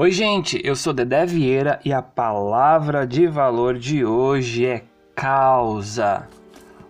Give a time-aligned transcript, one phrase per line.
[0.00, 6.28] Oi, gente, eu sou Dedé Vieira e a palavra de valor de hoje é causa.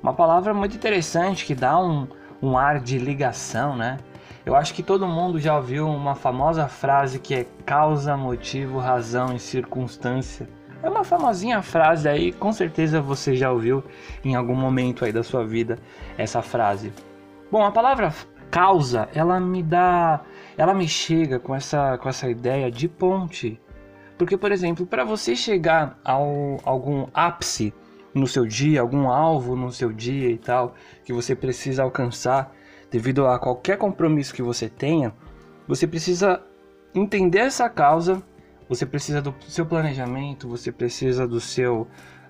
[0.02, 2.06] Uma palavra muito interessante que dá um,
[2.42, 3.96] um ar de ligação, né?
[4.44, 9.34] Eu acho que todo mundo já ouviu uma famosa frase que é causa, motivo, razão
[9.34, 10.46] e circunstância.
[10.82, 13.82] É uma famosinha frase aí, com certeza você já ouviu
[14.22, 15.78] em algum momento aí da sua vida
[16.18, 16.92] essa frase.
[17.50, 18.12] Bom, a palavra
[18.50, 20.22] causa, ela me dá,
[20.56, 23.60] ela me chega com essa com essa ideia de ponte.
[24.16, 27.72] Porque, por exemplo, para você chegar a algum ápice
[28.12, 32.52] no seu dia, algum alvo no seu dia e tal, que você precisa alcançar
[32.90, 35.14] devido a qualquer compromisso que você tenha,
[35.68, 36.42] você precisa
[36.94, 38.22] entender essa causa,
[38.68, 41.86] você precisa do seu planejamento, você precisa do seu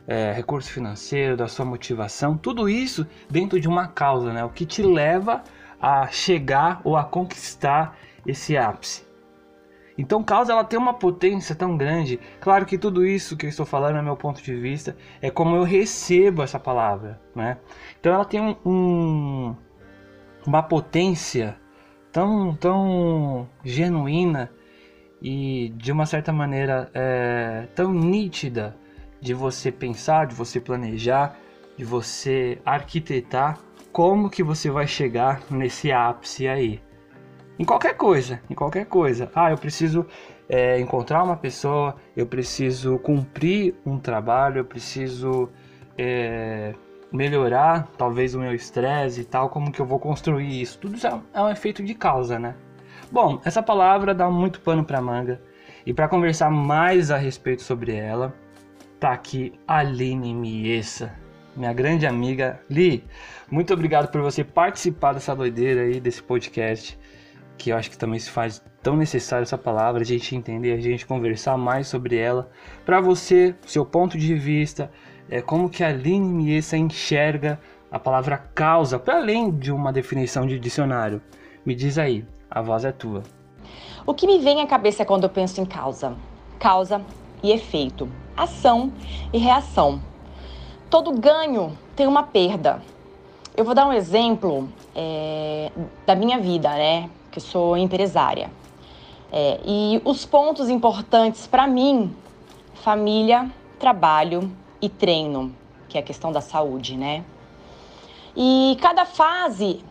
[0.07, 4.45] é, recurso financeiro, da sua motivação, tudo isso dentro de uma causa, né?
[4.45, 5.43] O que te leva
[5.81, 9.07] a chegar ou a conquistar esse ápice.
[9.97, 12.21] Então, causa ela tem uma potência tão grande.
[12.41, 15.57] Claro que tudo isso que eu estou falando, é meu ponto de vista, é como
[15.57, 17.59] eu recebo essa palavra, né?
[17.99, 19.57] Então, ela tem um, um,
[20.47, 21.57] uma potência
[22.13, 24.51] tão, tão genuína
[25.21, 28.77] e de uma certa maneira é, tão nítida
[29.21, 31.37] de você pensar, de você planejar,
[31.77, 33.59] de você arquitetar
[33.93, 36.81] como que você vai chegar nesse ápice aí.
[37.59, 39.31] Em qualquer coisa, em qualquer coisa.
[39.35, 40.07] Ah, eu preciso
[40.49, 45.49] é, encontrar uma pessoa, eu preciso cumprir um trabalho, eu preciso
[45.97, 46.75] é,
[47.13, 50.79] melhorar talvez o meu estresse e tal, como que eu vou construir isso?
[50.79, 52.55] Tudo isso é, é um efeito de causa, né?
[53.11, 55.41] Bom, essa palavra dá muito pano para manga
[55.85, 58.35] e para conversar mais a respeito sobre ela,
[59.01, 61.28] tá aqui Aline Miessa
[61.59, 63.05] minha grande amiga Li.
[63.51, 66.99] Muito obrigado por você participar dessa doideira aí, desse podcast,
[67.59, 70.81] que eu acho que também se faz tão necessário essa palavra, a gente entender, a
[70.81, 72.49] gente conversar mais sobre ela.
[72.87, 74.91] Para você, seu ponto de vista,
[75.29, 77.61] é, como que a Aline Miessa enxerga
[77.91, 81.21] a palavra causa, para além de uma definição de dicionário.
[81.67, 83.23] Me diz aí, a voz é tua.
[84.07, 86.17] O que me vem à cabeça quando eu penso em causa?
[86.59, 87.03] Causa
[87.43, 88.93] e efeito, ação
[89.33, 90.01] e reação
[90.91, 92.83] todo ganho tem uma perda.
[93.57, 95.71] Eu vou dar um exemplo é,
[96.07, 97.11] da minha vida, né?
[97.31, 98.51] Que sou empresária.
[99.31, 102.15] É, e os pontos importantes para mim:
[102.75, 104.51] família, trabalho
[104.81, 105.55] e treino,
[105.89, 107.25] que é a questão da saúde, né?
[108.37, 109.85] E cada fase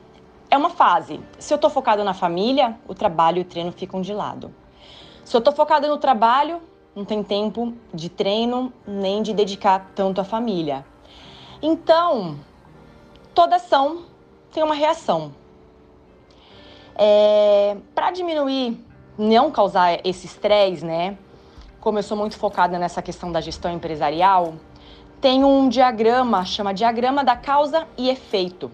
[0.50, 1.20] é uma fase.
[1.38, 4.54] Se eu estou focada na família, o trabalho e o treino ficam de lado.
[5.26, 6.62] Se eu estou focada no trabalho,
[6.98, 10.84] não tem tempo de treino nem de dedicar tanto à família.
[11.62, 12.40] Então,
[13.36, 14.06] toda ação
[14.52, 15.32] tem uma reação.
[16.96, 18.84] É, Para diminuir,
[19.16, 21.20] não causar esse estresse, né?
[21.80, 24.56] Como eu sou muito focada nessa questão da gestão empresarial,
[25.22, 28.72] tem um diagrama, chama diagrama da causa e efeito,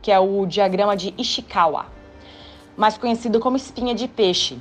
[0.00, 1.86] que é o diagrama de Ishikawa,
[2.76, 4.56] mais conhecido como espinha de peixe.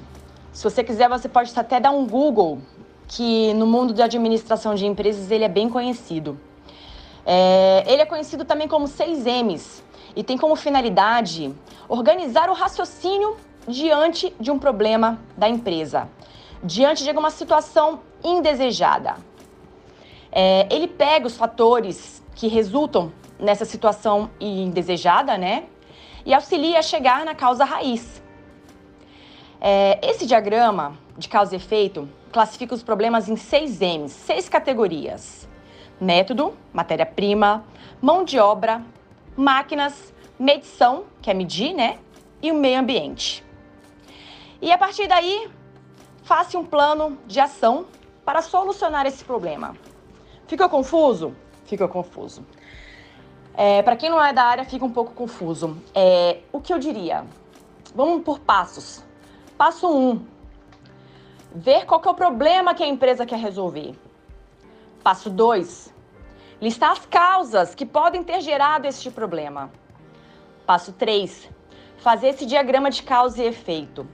[0.51, 2.61] Se você quiser, você pode até dar um Google,
[3.07, 6.39] que no mundo da administração de empresas ele é bem conhecido.
[7.25, 9.81] É, ele é conhecido também como 6Ms
[10.16, 11.53] e tem como finalidade
[11.88, 13.35] organizar o raciocínio
[13.67, 16.07] diante de um problema da empresa,
[16.63, 19.17] diante de alguma situação indesejada.
[20.31, 25.66] É, ele pega os fatores que resultam nessa situação indesejada, né?
[26.25, 28.22] E auxilia a chegar na causa raiz.
[29.59, 35.47] É, esse diagrama de causa e efeito classifica os problemas em seis M's, seis categorias:
[35.99, 37.63] método, matéria-prima,
[38.02, 38.81] mão de obra,
[39.35, 41.97] máquinas, medição, que é medir, né?
[42.41, 43.43] E o meio ambiente.
[44.61, 45.49] E a partir daí,
[46.23, 47.85] faça um plano de ação
[48.23, 49.75] para solucionar esse problema.
[50.47, 51.35] Ficou confuso?
[51.66, 52.46] Fica confuso.
[53.53, 55.78] É, para quem não é da área, fica um pouco confuso.
[55.93, 57.25] É, o que eu diria?
[57.96, 59.03] Vamos por passos.
[59.57, 60.09] Passo 1.
[60.09, 60.25] Um,
[61.55, 63.96] ver qual é o problema que a empresa quer resolver.
[65.02, 65.93] Passo 2.
[66.61, 69.72] Listar as causas que podem ter gerado este problema.
[70.66, 71.49] Passo 3.
[71.97, 74.05] Fazer esse diagrama de causa e efeito.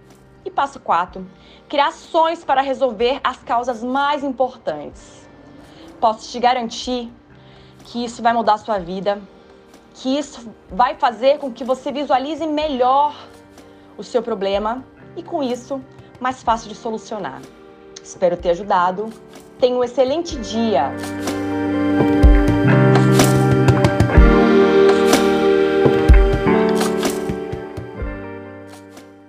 [0.46, 1.28] E passo 4.
[1.68, 5.28] Criar ações para resolver as causas mais importantes.
[6.00, 7.12] Posso te garantir
[7.86, 9.20] que isso vai mudar a sua vida,
[9.96, 13.16] que isso vai fazer com que você visualize melhor
[13.98, 14.86] o seu problema
[15.16, 15.82] e, com isso,
[16.20, 17.42] mais fácil de solucionar.
[18.04, 19.10] Espero ter ajudado.
[19.60, 20.92] Tenha um excelente dia!